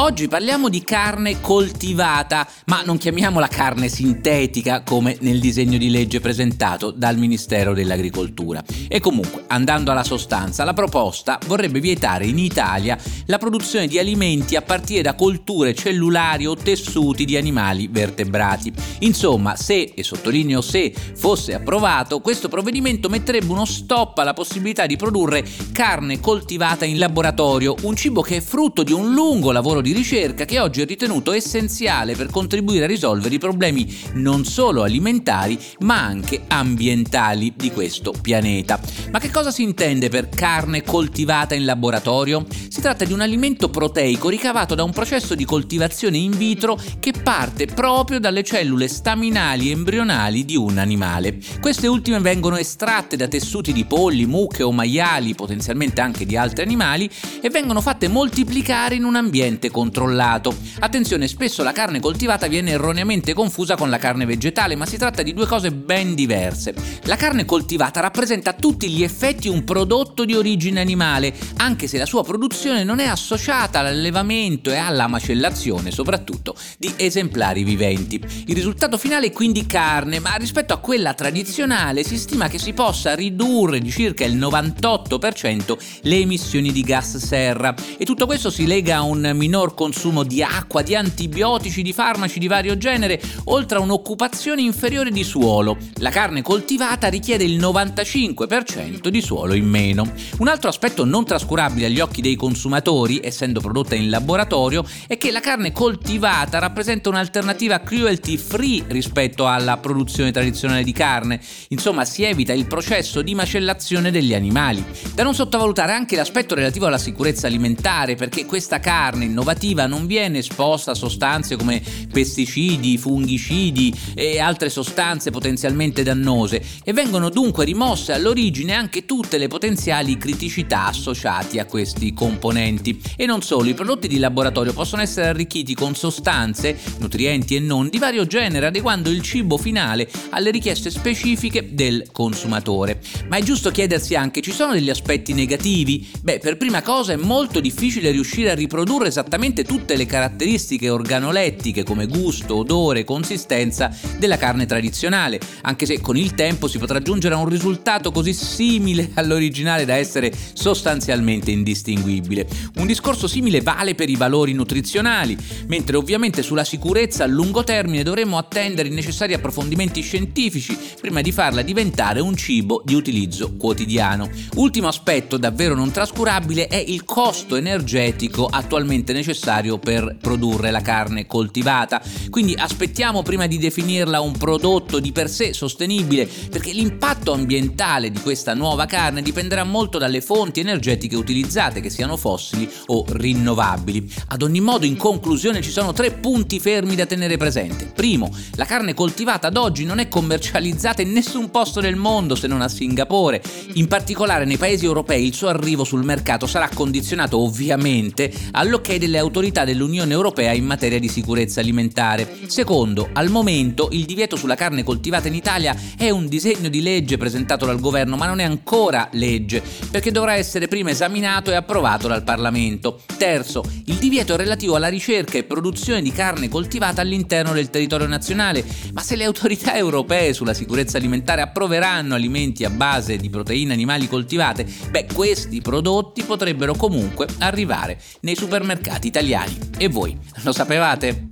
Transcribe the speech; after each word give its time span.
Oggi 0.00 0.28
parliamo 0.28 0.68
di 0.68 0.84
carne 0.84 1.40
coltivata, 1.40 2.46
ma 2.66 2.82
non 2.84 2.98
chiamiamola 2.98 3.48
carne 3.48 3.88
sintetica 3.88 4.84
come 4.84 5.16
nel 5.22 5.40
disegno 5.40 5.76
di 5.76 5.90
legge 5.90 6.20
presentato 6.20 6.92
dal 6.92 7.18
Ministero 7.18 7.74
dell'Agricoltura. 7.74 8.62
E 8.86 9.00
comunque, 9.00 9.42
andando 9.48 9.90
alla 9.90 10.04
sostanza, 10.04 10.62
la 10.62 10.72
proposta 10.72 11.40
vorrebbe 11.48 11.80
vietare 11.80 12.26
in 12.26 12.38
Italia 12.38 12.96
la 13.26 13.38
produzione 13.38 13.88
di 13.88 13.98
alimenti 13.98 14.54
a 14.54 14.62
partire 14.62 15.02
da 15.02 15.16
colture 15.16 15.74
cellulari 15.74 16.46
o 16.46 16.54
tessuti 16.54 17.24
di 17.24 17.36
animali 17.36 17.88
vertebrati. 17.90 18.72
Insomma, 19.00 19.56
se, 19.56 19.94
e 19.96 20.04
sottolineo 20.04 20.60
se, 20.60 20.94
fosse 21.16 21.54
approvato, 21.54 22.20
questo 22.20 22.48
provvedimento 22.48 23.08
metterebbe 23.08 23.50
uno 23.50 23.64
stop 23.64 24.16
alla 24.18 24.32
possibilità 24.32 24.86
di 24.86 24.94
produrre 24.94 25.44
carne 25.72 26.20
coltivata 26.20 26.84
in 26.84 26.98
laboratorio, 26.98 27.74
un 27.82 27.96
cibo 27.96 28.22
che 28.22 28.36
è 28.36 28.40
frutto 28.40 28.84
di 28.84 28.92
un 28.92 29.12
lungo 29.12 29.50
lavoro 29.50 29.80
di 29.80 29.86
di 29.88 29.94
ricerca 29.94 30.44
che 30.44 30.60
oggi 30.60 30.82
è 30.82 30.86
ritenuto 30.86 31.32
essenziale 31.32 32.14
per 32.14 32.28
contribuire 32.30 32.84
a 32.84 32.86
risolvere 32.86 33.36
i 33.36 33.38
problemi 33.38 33.90
non 34.14 34.44
solo 34.44 34.82
alimentari 34.82 35.58
ma 35.78 36.04
anche 36.04 36.42
ambientali 36.46 37.54
di 37.56 37.70
questo 37.70 38.12
pianeta. 38.20 38.78
Ma 39.10 39.18
che 39.18 39.30
cosa 39.30 39.50
si 39.50 39.62
intende 39.62 40.10
per 40.10 40.28
carne 40.28 40.82
coltivata 40.82 41.54
in 41.54 41.64
laboratorio? 41.64 42.44
Si 42.68 42.82
tratta 42.82 43.06
di 43.06 43.14
un 43.14 43.22
alimento 43.22 43.70
proteico 43.70 44.28
ricavato 44.28 44.74
da 44.74 44.82
un 44.82 44.92
processo 44.92 45.34
di 45.34 45.46
coltivazione 45.46 46.18
in 46.18 46.36
vitro 46.36 46.78
che 47.00 47.12
parte 47.12 47.64
proprio 47.64 48.20
dalle 48.20 48.44
cellule 48.44 48.88
staminali 48.88 49.70
embrionali 49.70 50.44
di 50.44 50.56
un 50.56 50.76
animale. 50.76 51.38
Queste 51.60 51.86
ultime 51.86 52.20
vengono 52.20 52.58
estratte 52.58 53.16
da 53.16 53.26
tessuti 53.26 53.72
di 53.72 53.86
polli, 53.86 54.26
mucche 54.26 54.62
o 54.62 54.70
maiali, 54.70 55.34
potenzialmente 55.34 56.02
anche 56.02 56.26
di 56.26 56.36
altri 56.36 56.62
animali, 56.62 57.08
e 57.40 57.48
vengono 57.48 57.80
fatte 57.80 58.08
moltiplicare 58.08 58.94
in 58.94 59.04
un 59.04 59.16
ambiente 59.16 59.70
controllato. 59.78 60.56
Attenzione, 60.80 61.28
spesso 61.28 61.62
la 61.62 61.70
carne 61.70 62.00
coltivata 62.00 62.48
viene 62.48 62.72
erroneamente 62.72 63.32
confusa 63.32 63.76
con 63.76 63.88
la 63.90 63.98
carne 63.98 64.26
vegetale, 64.26 64.74
ma 64.74 64.86
si 64.86 64.96
tratta 64.96 65.22
di 65.22 65.32
due 65.32 65.46
cose 65.46 65.70
ben 65.70 66.16
diverse. 66.16 66.74
La 67.04 67.14
carne 67.14 67.44
coltivata 67.44 68.00
rappresenta 68.00 68.50
a 68.50 68.54
tutti 68.54 68.90
gli 68.90 69.04
effetti 69.04 69.46
un 69.46 69.62
prodotto 69.62 70.24
di 70.24 70.34
origine 70.34 70.80
animale, 70.80 71.32
anche 71.58 71.86
se 71.86 71.96
la 71.96 72.06
sua 72.06 72.24
produzione 72.24 72.82
non 72.82 72.98
è 72.98 73.06
associata 73.06 73.78
all'allevamento 73.78 74.70
e 74.70 74.76
alla 74.76 75.06
macellazione, 75.06 75.92
soprattutto 75.92 76.56
di 76.76 76.92
esemplari 76.96 77.62
viventi. 77.62 78.20
Il 78.46 78.56
risultato 78.56 78.98
finale 78.98 79.26
è 79.26 79.32
quindi 79.32 79.64
carne, 79.64 80.18
ma 80.18 80.34
rispetto 80.34 80.72
a 80.74 80.78
quella 80.78 81.14
tradizionale 81.14 82.02
si 82.02 82.18
stima 82.18 82.48
che 82.48 82.58
si 82.58 82.72
possa 82.72 83.14
ridurre 83.14 83.78
di 83.78 83.92
circa 83.92 84.24
il 84.24 84.36
98% 84.36 85.78
le 86.02 86.16
emissioni 86.16 86.72
di 86.72 86.82
gas 86.82 87.16
serra 87.18 87.76
e 87.96 88.04
tutto 88.04 88.26
questo 88.26 88.50
si 88.50 88.66
lega 88.66 88.96
a 88.96 89.02
un 89.02 89.30
minor 89.34 89.57
minor 89.58 89.74
consumo 89.74 90.22
di 90.22 90.40
acqua, 90.40 90.82
di 90.82 90.94
antibiotici, 90.94 91.82
di 91.82 91.92
farmaci 91.92 92.38
di 92.38 92.46
vario 92.46 92.78
genere, 92.78 93.20
oltre 93.44 93.78
a 93.78 93.80
un'occupazione 93.80 94.62
inferiore 94.62 95.10
di 95.10 95.24
suolo. 95.24 95.76
La 95.96 96.10
carne 96.10 96.42
coltivata 96.42 97.08
richiede 97.08 97.42
il 97.42 97.58
95% 97.58 99.08
di 99.08 99.20
suolo 99.20 99.54
in 99.54 99.66
meno. 99.66 100.12
Un 100.38 100.46
altro 100.46 100.68
aspetto 100.68 101.04
non 101.04 101.24
trascurabile 101.24 101.86
agli 101.86 101.98
occhi 101.98 102.22
dei 102.22 102.36
consumatori, 102.36 103.20
essendo 103.22 103.60
prodotta 103.60 103.96
in 103.96 104.10
laboratorio, 104.10 104.84
è 105.08 105.16
che 105.16 105.32
la 105.32 105.40
carne 105.40 105.72
coltivata 105.72 106.60
rappresenta 106.60 107.08
un'alternativa 107.08 107.80
cruelty 107.80 108.36
free 108.36 108.84
rispetto 108.86 109.48
alla 109.48 109.78
produzione 109.78 110.30
tradizionale 110.30 110.84
di 110.84 110.92
carne. 110.92 111.40
Insomma, 111.68 112.04
si 112.04 112.22
evita 112.22 112.52
il 112.52 112.66
processo 112.66 113.22
di 113.22 113.34
macellazione 113.34 114.12
degli 114.12 114.34
animali. 114.34 114.84
Da 115.14 115.24
non 115.24 115.34
sottovalutare 115.34 115.92
anche 115.92 116.14
l'aspetto 116.14 116.54
relativo 116.54 116.86
alla 116.86 116.98
sicurezza 116.98 117.48
alimentare, 117.48 118.14
perché 118.14 118.46
questa 118.46 118.78
carne 118.78 119.24
innovativa 119.48 119.86
non 119.86 120.06
viene 120.06 120.38
esposta 120.38 120.90
a 120.90 120.94
sostanze 120.94 121.56
come 121.56 121.82
pesticidi, 122.12 122.98
fungicidi 122.98 123.94
e 124.14 124.38
altre 124.38 124.68
sostanze 124.68 125.30
potenzialmente 125.30 126.02
dannose 126.02 126.62
e 126.84 126.92
vengono 126.92 127.30
dunque 127.30 127.64
rimosse 127.64 128.12
all'origine 128.12 128.74
anche 128.74 129.06
tutte 129.06 129.38
le 129.38 129.48
potenziali 129.48 130.18
criticità 130.18 130.86
associate 130.86 131.60
a 131.60 131.64
questi 131.64 132.12
componenti. 132.12 133.00
E 133.16 133.24
non 133.24 133.40
solo, 133.40 133.68
i 133.68 133.74
prodotti 133.74 134.08
di 134.08 134.18
laboratorio 134.18 134.72
possono 134.72 135.02
essere 135.02 135.28
arricchiti 135.28 135.74
con 135.74 135.94
sostanze, 135.94 136.76
nutrienti 136.98 137.56
e 137.56 137.60
non, 137.60 137.88
di 137.88 137.98
vario 137.98 138.26
genere, 138.26 138.66
adeguando 138.66 139.08
il 139.08 139.22
cibo 139.22 139.56
finale 139.56 140.08
alle 140.30 140.50
richieste 140.50 140.90
specifiche 140.90 141.74
del 141.74 142.08
consumatore. 142.12 143.00
Ma 143.28 143.36
è 143.36 143.42
giusto 143.42 143.70
chiedersi 143.70 144.14
anche, 144.14 144.42
ci 144.42 144.52
sono 144.52 144.72
degli 144.72 144.90
aspetti 144.90 145.32
negativi? 145.32 146.06
Beh, 146.20 146.38
per 146.38 146.56
prima 146.56 146.82
cosa 146.82 147.12
è 147.12 147.16
molto 147.16 147.60
difficile 147.60 148.10
riuscire 148.10 148.50
a 148.50 148.54
riprodurre 148.54 149.08
esattamente 149.08 149.37
esattamente 149.38 149.62
tutte 149.62 149.94
le 149.96 150.04
caratteristiche 150.04 150.90
organolettiche 150.90 151.84
come 151.84 152.06
gusto, 152.06 152.56
odore, 152.56 153.04
consistenza 153.04 153.96
della 154.18 154.36
carne 154.36 154.66
tradizionale, 154.66 155.38
anche 155.62 155.86
se 155.86 156.00
con 156.00 156.16
il 156.16 156.34
tempo 156.34 156.66
si 156.66 156.78
potrà 156.78 157.00
giungere 157.00 157.36
a 157.36 157.38
un 157.38 157.48
risultato 157.48 158.10
così 158.10 158.32
simile 158.32 159.10
all'originale 159.14 159.84
da 159.84 159.94
essere 159.94 160.32
sostanzialmente 160.54 161.52
indistinguibile. 161.52 162.48
Un 162.78 162.86
discorso 162.86 163.28
simile 163.28 163.60
vale 163.60 163.94
per 163.94 164.10
i 164.10 164.16
valori 164.16 164.52
nutrizionali, 164.54 165.36
mentre 165.68 165.96
ovviamente 165.96 166.42
sulla 166.42 166.64
sicurezza 166.64 167.22
a 167.22 167.28
lungo 167.28 167.62
termine 167.62 168.02
dovremo 168.02 168.38
attendere 168.38 168.88
i 168.88 168.92
necessari 168.92 169.34
approfondimenti 169.34 170.00
scientifici 170.00 170.76
prima 171.00 171.20
di 171.20 171.30
farla 171.30 171.62
diventare 171.62 172.18
un 172.18 172.36
cibo 172.36 172.82
di 172.84 172.94
utilizzo 172.94 173.54
quotidiano. 173.56 174.28
Ultimo 174.56 174.88
aspetto 174.88 175.36
davvero 175.36 175.76
non 175.76 175.92
trascurabile 175.92 176.66
è 176.66 176.76
il 176.84 177.04
costo 177.04 177.54
energetico 177.54 178.46
attualmente 178.46 179.12
necessario 179.12 179.26
necessario 179.28 179.78
per 179.78 180.16
produrre 180.20 180.70
la 180.70 180.80
carne 180.80 181.26
coltivata. 181.26 182.00
Quindi 182.30 182.54
aspettiamo 182.56 183.22
prima 183.22 183.46
di 183.46 183.58
definirla 183.58 184.20
un 184.20 184.32
prodotto 184.32 185.00
di 185.00 185.12
per 185.12 185.28
sé 185.28 185.52
sostenibile, 185.52 186.26
perché 186.50 186.72
l'impatto 186.72 187.32
ambientale 187.32 188.10
di 188.10 188.20
questa 188.20 188.54
nuova 188.54 188.86
carne 188.86 189.20
dipenderà 189.20 189.64
molto 189.64 189.98
dalle 189.98 190.22
fonti 190.22 190.60
energetiche 190.60 191.16
utilizzate, 191.16 191.80
che 191.80 191.90
siano 191.90 192.16
fossili 192.16 192.68
o 192.86 193.04
rinnovabili. 193.06 194.10
Ad 194.28 194.42
ogni 194.42 194.60
modo, 194.60 194.86
in 194.86 194.96
conclusione, 194.96 195.60
ci 195.60 195.70
sono 195.70 195.92
tre 195.92 196.12
punti 196.12 196.58
fermi 196.58 196.94
da 196.94 197.04
tenere 197.04 197.36
presente. 197.36 197.92
Primo, 197.94 198.34
la 198.54 198.64
carne 198.64 198.94
coltivata 198.94 199.48
ad 199.48 199.56
oggi 199.56 199.84
non 199.84 199.98
è 199.98 200.08
commercializzata 200.08 201.02
in 201.02 201.12
nessun 201.12 201.50
posto 201.50 201.80
del 201.80 201.96
mondo 201.96 202.34
se 202.34 202.46
non 202.46 202.62
a 202.62 202.68
Singapore. 202.68 203.42
In 203.74 203.88
particolare 203.88 204.46
nei 204.46 204.56
paesi 204.56 204.86
europei 204.86 205.26
il 205.26 205.34
suo 205.34 205.48
arrivo 205.48 205.84
sul 205.84 206.04
mercato 206.04 206.46
sarà 206.46 206.70
condizionato 206.72 207.38
ovviamente 207.38 208.32
all'ok 208.52 208.96
delle 208.96 209.17
autorità 209.18 209.48
autorità 209.48 209.64
dell'Unione 209.64 210.12
Europea 210.12 210.52
in 210.52 210.64
materia 210.64 210.98
di 210.98 211.08
sicurezza 211.08 211.60
alimentare. 211.60 212.28
Secondo, 212.46 213.08
al 213.12 213.30
momento 213.30 213.88
il 213.92 214.04
divieto 214.04 214.36
sulla 214.36 214.54
carne 214.54 214.82
coltivata 214.82 215.28
in 215.28 215.34
Italia 215.34 215.76
è 215.96 216.10
un 216.10 216.26
disegno 216.26 216.68
di 216.68 216.82
legge 216.82 217.16
presentato 217.16 217.66
dal 217.66 217.80
governo, 217.80 218.16
ma 218.16 218.26
non 218.26 218.40
è 218.40 218.44
ancora 218.44 219.08
legge, 219.12 219.62
perché 219.90 220.10
dovrà 220.10 220.34
essere 220.34 220.68
prima 220.68 220.90
esaminato 220.90 221.50
e 221.50 221.54
approvato 221.54 222.08
dal 222.08 222.24
Parlamento. 222.24 223.00
Terzo, 223.16 223.62
il 223.86 223.96
divieto 223.96 224.34
è 224.34 224.36
relativo 224.36 224.76
alla 224.76 224.88
ricerca 224.88 225.38
e 225.38 225.44
produzione 225.44 226.02
di 226.02 226.12
carne 226.12 226.48
coltivata 226.48 227.00
all'interno 227.00 227.52
del 227.52 227.70
territorio 227.70 228.06
nazionale, 228.06 228.64
ma 228.92 229.02
se 229.02 229.16
le 229.16 229.24
autorità 229.24 229.76
europee 229.76 230.32
sulla 230.32 230.54
sicurezza 230.54 230.98
alimentare 230.98 231.42
approveranno 231.42 232.14
alimenti 232.14 232.64
a 232.64 232.70
base 232.70 233.16
di 233.16 233.30
proteine 233.30 233.72
animali 233.72 234.08
coltivate, 234.08 234.66
beh, 234.90 235.06
questi 235.12 235.60
prodotti 235.60 236.22
potrebbero 236.22 236.74
comunque 236.74 237.26
arrivare 237.38 238.00
nei 238.20 238.36
supermercati 238.36 239.07
italiani. 239.08 239.58
E 239.76 239.88
voi, 239.88 240.16
lo 240.44 240.52
sapevate? 240.52 241.30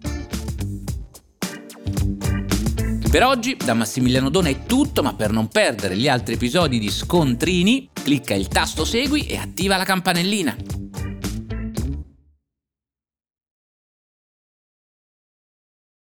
Per 3.10 3.24
oggi 3.24 3.56
da 3.56 3.72
Massimiliano 3.72 4.28
Dona 4.28 4.48
è 4.48 4.64
tutto, 4.66 5.02
ma 5.02 5.14
per 5.14 5.30
non 5.30 5.48
perdere 5.48 5.96
gli 5.96 6.08
altri 6.08 6.34
episodi 6.34 6.78
di 6.78 6.90
Scontrini, 6.90 7.88
clicca 7.92 8.34
il 8.34 8.48
tasto 8.48 8.84
segui 8.84 9.26
e 9.26 9.36
attiva 9.36 9.76
la 9.76 9.84
campanellina. 9.84 10.85